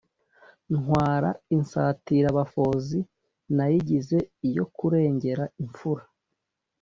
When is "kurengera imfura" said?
4.75-6.03